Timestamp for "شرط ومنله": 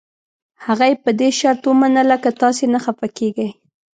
1.39-2.17